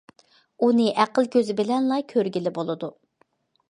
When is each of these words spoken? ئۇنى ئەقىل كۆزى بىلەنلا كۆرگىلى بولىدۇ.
ئۇنى 0.67 0.87
ئەقىل 1.03 1.29
كۆزى 1.37 1.57
بىلەنلا 1.61 2.03
كۆرگىلى 2.15 2.59
بولىدۇ. 2.61 2.95